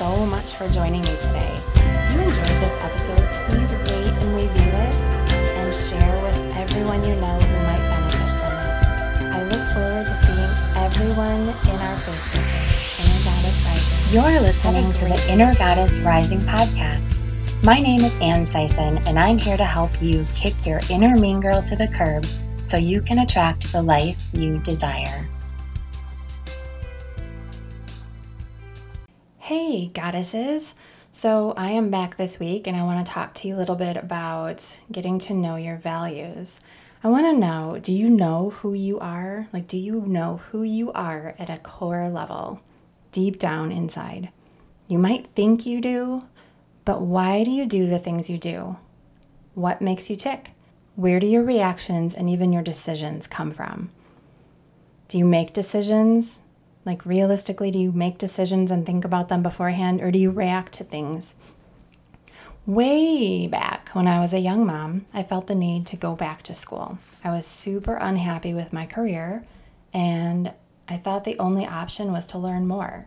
[0.00, 1.60] so much for joining me today.
[1.76, 5.00] If you enjoyed this episode, please rate and review it
[5.60, 9.28] and share with everyone you know who might benefit from it.
[9.28, 10.52] I look forward to seeing
[10.86, 14.14] everyone in our Facebook group, Inner Goddess Rising.
[14.14, 17.20] You're listening to the Inner Goddess Rising podcast.
[17.62, 21.42] My name is Ann Sison, and I'm here to help you kick your inner mean
[21.42, 22.24] girl to the curb
[22.62, 25.28] so you can attract the life you desire.
[29.70, 30.74] Hey, goddesses!
[31.12, 33.76] So, I am back this week and I want to talk to you a little
[33.76, 36.60] bit about getting to know your values.
[37.04, 39.46] I want to know do you know who you are?
[39.52, 42.60] Like, do you know who you are at a core level,
[43.12, 44.30] deep down inside?
[44.88, 46.24] You might think you do,
[46.84, 48.76] but why do you do the things you do?
[49.54, 50.50] What makes you tick?
[50.96, 53.90] Where do your reactions and even your decisions come from?
[55.06, 56.40] Do you make decisions
[56.84, 60.72] like, realistically, do you make decisions and think about them beforehand, or do you react
[60.74, 61.34] to things?
[62.66, 66.42] Way back when I was a young mom, I felt the need to go back
[66.44, 66.98] to school.
[67.22, 69.44] I was super unhappy with my career,
[69.92, 70.54] and
[70.88, 73.06] I thought the only option was to learn more.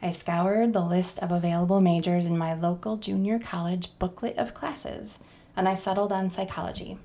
[0.00, 5.18] I scoured the list of available majors in my local junior college booklet of classes,
[5.56, 6.98] and I settled on psychology.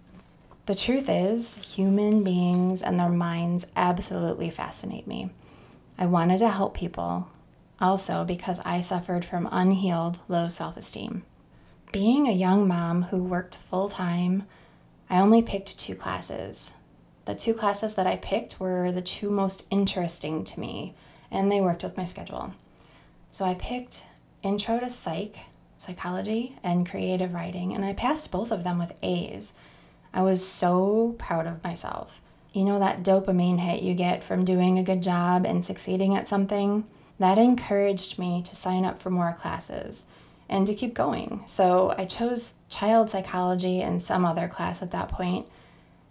[0.68, 5.32] The truth is, human beings and their minds absolutely fascinate me.
[5.98, 7.30] I wanted to help people,
[7.80, 11.24] also because I suffered from unhealed low self esteem.
[11.92, 14.44] Being a young mom who worked full time,
[15.10, 16.74] I only picked two classes.
[17.26, 20.96] The two classes that I picked were the two most interesting to me,
[21.30, 22.54] and they worked with my schedule.
[23.30, 24.06] So I picked
[24.42, 25.36] Intro to Psych,
[25.78, 29.54] Psychology, and Creative Writing, and I passed both of them with A's.
[30.14, 32.22] I was so proud of myself.
[32.54, 36.28] You know that dopamine hit you get from doing a good job and succeeding at
[36.28, 36.86] something?
[37.18, 40.06] That encouraged me to sign up for more classes
[40.48, 41.42] and to keep going.
[41.48, 45.48] So I chose child psychology and some other class at that point.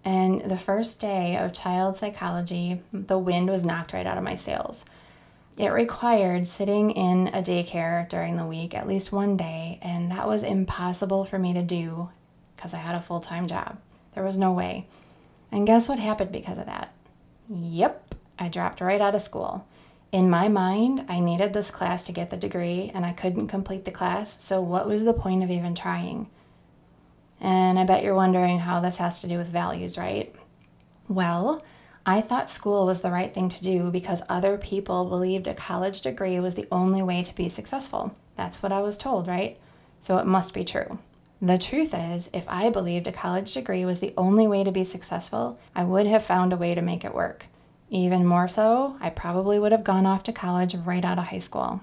[0.05, 4.35] And the first day of child psychology, the wind was knocked right out of my
[4.35, 4.85] sails.
[5.57, 10.27] It required sitting in a daycare during the week at least one day, and that
[10.27, 12.09] was impossible for me to do
[12.57, 13.79] because I had a full time job.
[14.15, 14.89] There was no way.
[15.53, 16.93] And guess what happened because of that?
[17.49, 19.67] Yep, I dropped right out of school.
[20.11, 23.85] In my mind, I needed this class to get the degree and I couldn't complete
[23.85, 26.29] the class, so what was the point of even trying?
[27.41, 30.35] And I bet you're wondering how this has to do with values, right?
[31.09, 31.63] Well,
[32.05, 36.01] I thought school was the right thing to do because other people believed a college
[36.01, 38.17] degree was the only way to be successful.
[38.37, 39.59] That's what I was told, right?
[40.01, 40.99] So it must be true.
[41.45, 44.85] The truth is, if I believed a college degree was the only way to be
[44.85, 47.47] successful, I would have found a way to make it work.
[47.91, 51.41] Even more so, I probably would have gone off to college right out of high
[51.41, 51.83] school.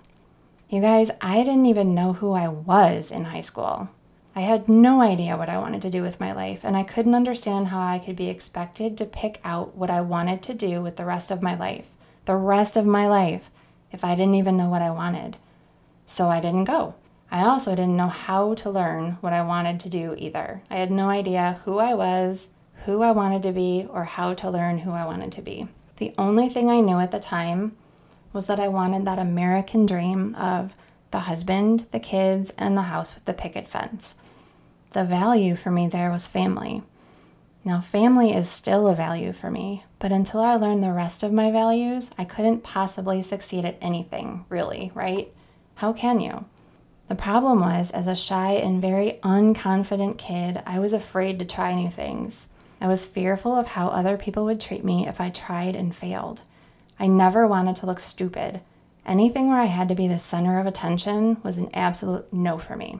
[0.69, 3.89] You guys, I didn't even know who I was in high school.
[4.33, 7.13] I had no idea what I wanted to do with my life, and I couldn't
[7.13, 10.95] understand how I could be expected to pick out what I wanted to do with
[10.95, 11.89] the rest of my life.
[12.23, 13.49] The rest of my life,
[13.91, 15.35] if I didn't even know what I wanted.
[16.05, 16.95] So I didn't go.
[17.31, 20.63] I also didn't know how to learn what I wanted to do either.
[20.69, 22.51] I had no idea who I was,
[22.85, 25.67] who I wanted to be, or how to learn who I wanted to be.
[25.97, 27.75] The only thing I knew at the time
[28.33, 30.75] was that I wanted that American dream of
[31.11, 34.15] the husband, the kids, and the house with the picket fence.
[34.93, 36.83] The value for me there was family.
[37.65, 41.33] Now, family is still a value for me, but until I learned the rest of
[41.33, 45.31] my values, I couldn't possibly succeed at anything, really, right?
[45.75, 46.45] How can you?
[47.09, 51.73] The problem was, as a shy and very unconfident kid, I was afraid to try
[51.73, 52.49] new things.
[52.79, 56.43] I was fearful of how other people would treat me if I tried and failed.
[56.99, 58.61] I never wanted to look stupid.
[59.07, 62.75] Anything where I had to be the center of attention was an absolute no for
[62.75, 62.99] me.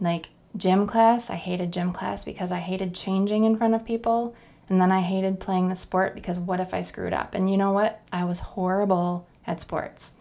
[0.00, 4.36] Like gym class, I hated gym class because I hated changing in front of people.
[4.68, 7.34] And then I hated playing the sport because what if I screwed up?
[7.34, 8.02] And you know what?
[8.12, 10.12] I was horrible at sports.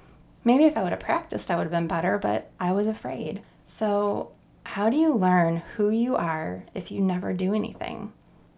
[0.48, 3.42] Maybe if I would have practiced, I would have been better, but I was afraid.
[3.66, 4.32] So,
[4.64, 8.14] how do you learn who you are if you never do anything?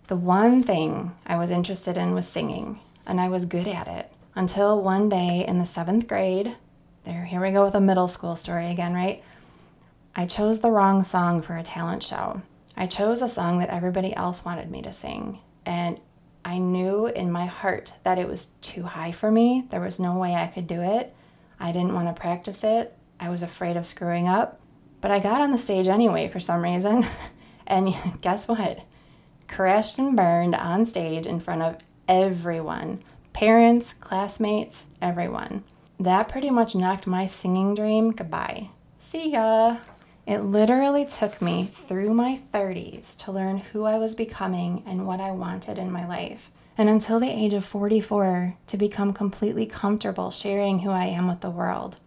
[0.06, 4.14] The one thing I was interested in was singing, and I was good at it
[4.36, 6.56] until one day in the seventh grade.
[7.06, 9.24] There, here we go with a middle school story again, right?
[10.16, 12.44] I chose the wrong song for a talent show.
[12.78, 16.00] I chose a song that everybody else wanted me to sing, and
[16.46, 19.66] I knew in my heart that it was too high for me.
[19.72, 21.16] There was no way I could do it.
[21.60, 22.98] I didn't want to practice it.
[23.20, 24.60] I was afraid of screwing up.
[25.02, 27.06] But I got on the stage anyway for some reason.
[27.68, 28.82] and guess what?
[29.48, 31.78] Crashed and burned on stage in front of
[32.08, 33.00] everyone
[33.40, 35.64] parents, classmates, everyone.
[35.98, 38.70] That pretty much knocked my singing dream goodbye.
[39.00, 39.78] See ya.
[40.28, 45.22] It literally took me through my 30s to learn who I was becoming and what
[45.22, 46.52] I wanted in my life.
[46.80, 51.42] And until the age of 44, to become completely comfortable sharing who I am with
[51.42, 51.98] the world.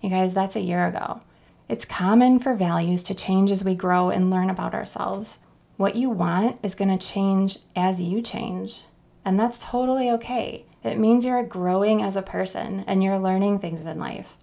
[0.00, 1.20] You guys, that's a year ago.
[1.68, 5.40] It's common for values to change as we grow and learn about ourselves.
[5.76, 8.84] What you want is going to change as you change.
[9.22, 10.64] And that's totally okay.
[10.82, 14.38] It means you're growing as a person and you're learning things in life.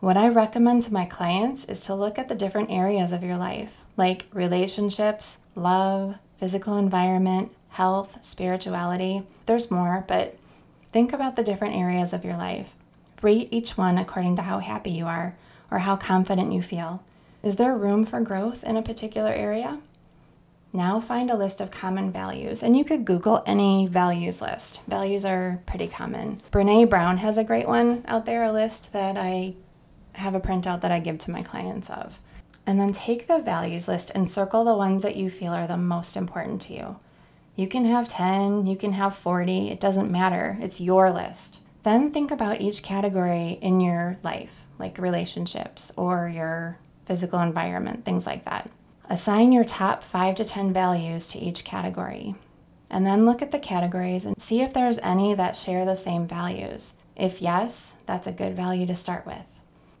[0.00, 3.38] What I recommend to my clients is to look at the different areas of your
[3.38, 9.22] life, like relationships, love, physical environment, health, spirituality.
[9.44, 10.38] There's more, but
[10.88, 12.74] think about the different areas of your life.
[13.20, 15.36] Rate each one according to how happy you are
[15.70, 17.02] or how confident you feel.
[17.42, 19.80] Is there room for growth in a particular area?
[20.72, 24.80] Now find a list of common values, and you could Google any values list.
[24.88, 26.40] Values are pretty common.
[26.50, 29.54] Brene Brown has a great one out there, a list that I
[30.14, 32.20] have a printout that I give to my clients of.
[32.66, 35.76] And then take the values list and circle the ones that you feel are the
[35.76, 36.96] most important to you.
[37.56, 40.58] You can have 10, you can have 40, it doesn't matter.
[40.60, 41.58] It's your list.
[41.84, 48.26] Then think about each category in your life, like relationships or your physical environment, things
[48.26, 48.70] like that.
[49.08, 52.34] Assign your top 5 to 10 values to each category.
[52.90, 56.26] And then look at the categories and see if there's any that share the same
[56.26, 56.94] values.
[57.16, 59.46] If yes, that's a good value to start with.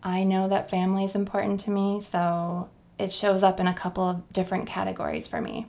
[0.02, 2.68] I know that family is important to me, so
[2.98, 5.66] it shows up in a couple of different categories for me.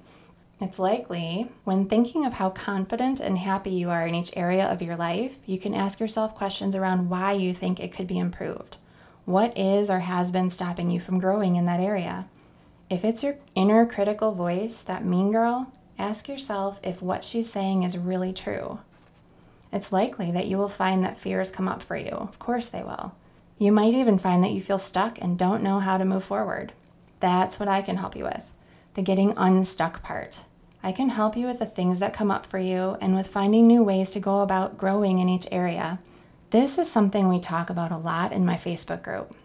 [0.59, 4.81] It's likely when thinking of how confident and happy you are in each area of
[4.81, 8.77] your life, you can ask yourself questions around why you think it could be improved.
[9.25, 12.25] What is or has been stopping you from growing in that area?
[12.89, 17.83] If it's your inner critical voice, that mean girl, ask yourself if what she's saying
[17.83, 18.79] is really true.
[19.71, 22.09] It's likely that you will find that fears come up for you.
[22.09, 23.13] Of course, they will.
[23.59, 26.73] You might even find that you feel stuck and don't know how to move forward.
[27.19, 28.51] That's what I can help you with
[28.95, 30.39] the getting unstuck part.
[30.83, 33.67] I can help you with the things that come up for you and with finding
[33.67, 35.99] new ways to go about growing in each area.
[36.51, 39.35] This is something we talk about a lot in my Facebook group.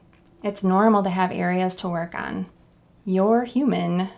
[0.44, 2.46] It's normal to have areas to work on.
[3.04, 4.10] You're human.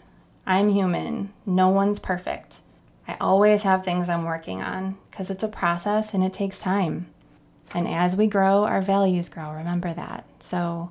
[0.47, 1.33] I'm human.
[1.47, 2.59] No one's perfect.
[3.07, 7.07] I always have things I'm working on because it's a process and it takes time.
[7.73, 9.51] And as we grow, our values grow.
[9.51, 10.27] Remember that.
[10.39, 10.91] So,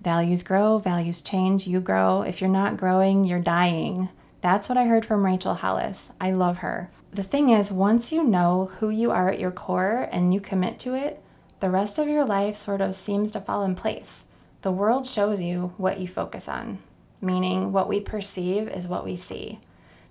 [0.00, 2.22] values grow, values change, you grow.
[2.22, 4.08] If you're not growing, you're dying.
[4.40, 6.12] That's what I heard from Rachel Hollis.
[6.20, 6.90] I love her.
[7.12, 10.78] The thing is, once you know who you are at your core and you commit
[10.80, 11.22] to it,
[11.60, 14.26] the rest of your life sort of seems to fall in place.
[14.62, 16.78] The world shows you what you focus on,
[17.20, 19.58] meaning what we perceive is what we see.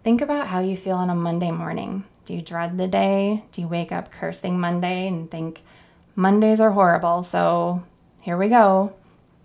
[0.04, 2.04] Think about how you feel on a Monday morning.
[2.26, 3.44] Do you dread the day?
[3.52, 5.62] Do you wake up cursing Monday and think,
[6.16, 7.84] Mondays are horrible, so
[8.22, 8.94] here we go.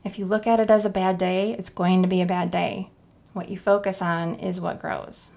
[0.05, 2.51] If you look at it as a bad day, it's going to be a bad
[2.51, 2.89] day.
[3.33, 5.31] What you focus on is what grows.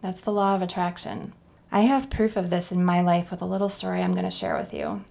[0.00, 1.32] That's the law of attraction.
[1.72, 4.30] I have proof of this in my life with a little story I'm going to
[4.30, 5.04] share with you.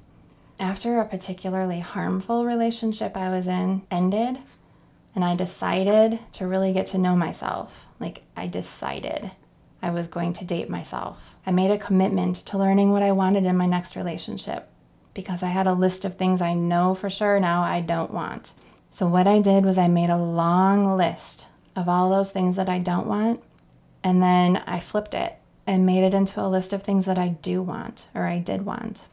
[0.60, 4.38] After a particularly harmful relationship I was in ended,
[5.14, 9.32] and I decided to really get to know myself, like I decided
[9.82, 11.36] I was going to date myself.
[11.46, 14.70] I made a commitment to learning what I wanted in my next relationship
[15.13, 18.53] because I had a list of things I know for sure now I don't want.
[18.89, 22.70] So, what I did was I made a long list of all those things that
[22.70, 23.42] I don't want,
[24.03, 27.30] and then I flipped it and made it into a list of things that I
[27.30, 29.03] do want or I did want.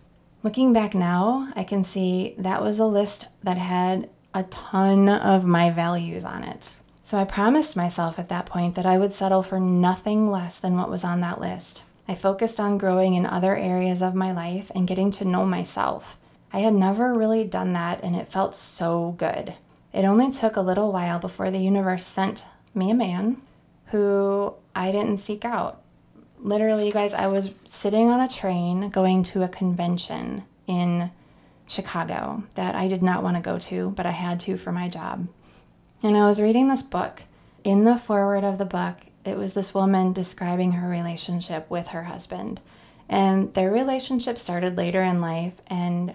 [0.43, 5.45] Looking back now, I can see that was a list that had a ton of
[5.45, 6.73] my values on it.
[7.03, 10.77] So I promised myself at that point that I would settle for nothing less than
[10.77, 11.83] what was on that list.
[12.09, 16.17] I focused on growing in other areas of my life and getting to know myself.
[16.53, 19.55] I had never really done that, and it felt so good.
[19.93, 22.45] It only took a little while before the universe sent
[22.75, 23.43] me a man
[23.87, 25.83] who I didn't seek out.
[26.39, 31.11] Literally, you guys, I was sitting on a train going to a convention in
[31.67, 34.89] Chicago that I did not want to go to, but I had to for my
[34.89, 35.29] job.
[36.03, 37.23] And I was reading this book.
[37.63, 42.05] In the foreword of the book, it was this woman describing her relationship with her
[42.05, 42.61] husband.
[43.09, 46.15] And their relationship started later in life, and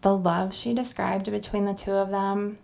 [0.00, 2.58] the love she described between the two of them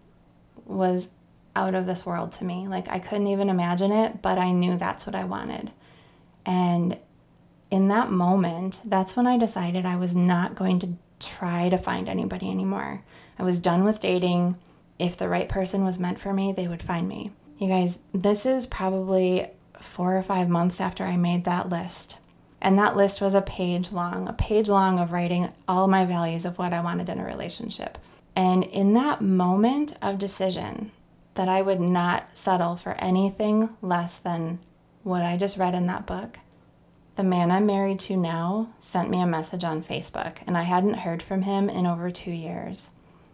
[0.69, 1.11] was
[1.57, 2.69] out of this world to me.
[2.69, 5.73] Like, I couldn't even imagine it, but I knew that's what I wanted.
[6.47, 6.97] And
[7.71, 12.09] in that moment, that's when I decided I was not going to try to find
[12.09, 13.03] anybody anymore.
[13.39, 14.57] I was done with dating.
[14.99, 17.33] If the right person was meant for me, they would find me.
[17.59, 19.49] You guys, this is probably
[19.81, 22.17] four or five months after I made that list.
[22.61, 26.45] And that list was a page long, a page long of writing all my values
[26.45, 27.99] of what I wanted in a relationship.
[28.39, 30.93] And in that moment of decision,
[31.35, 34.61] that I would not settle for anything less than
[35.03, 36.39] what I just read in that book,
[37.17, 40.99] the man I'm married to now sent me a message on Facebook, and I hadn't
[40.99, 42.91] heard from him in over two years.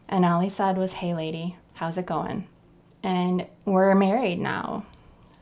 [0.08, 2.48] And all he said was, Hey, lady, how's it going?
[3.02, 4.86] And we're married now.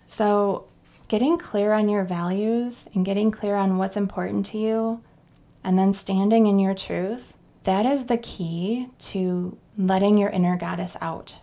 [0.06, 0.64] So,
[1.06, 5.04] getting clear on your values and getting clear on what's important to you,
[5.62, 10.96] and then standing in your truth, that is the key to letting your inner goddess
[11.00, 11.38] out.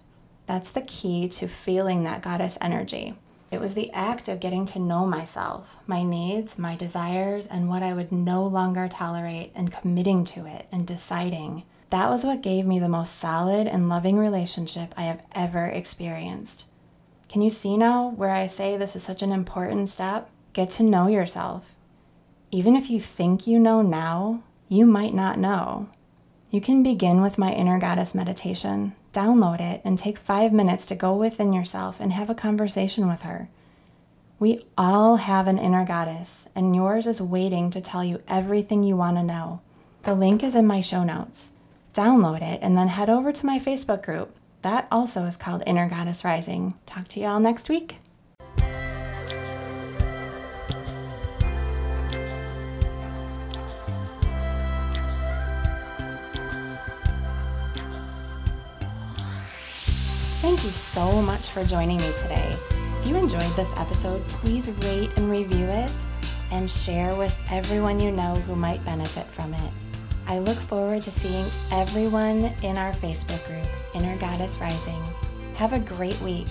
[0.46, 3.16] That's the key to feeling that goddess energy.
[3.52, 7.82] It was the act of getting to know myself, my needs, my desires, and what
[7.82, 11.64] I would no longer tolerate, and committing to it and deciding.
[11.90, 16.66] That was what gave me the most solid and loving relationship I have ever experienced.
[17.28, 20.30] Can you see now where I say this is such an important step?
[20.54, 21.74] Get to know yourself.
[22.52, 25.90] Even if you think you know now, you might not know.
[26.52, 30.96] You can begin with my inner goddess meditation download it and take five minutes to
[30.96, 33.50] go within yourself and have a conversation with her.
[34.40, 38.96] We all have an inner goddess, and yours is waiting to tell you everything you
[38.96, 39.62] want to know.
[40.04, 41.52] The link is in my show notes.
[41.94, 44.36] Download it and then head over to my Facebook group.
[44.62, 46.76] That also is called Inner Goddess Rising.
[46.86, 47.98] Talk to you all next week.
[60.70, 62.56] You so much for joining me today.
[63.00, 65.92] If you enjoyed this episode, please rate and review it
[66.52, 69.72] and share with everyone you know who might benefit from it.
[70.28, 75.02] I look forward to seeing everyone in our Facebook group, Inner Goddess Rising.
[75.56, 76.50] Have a great week.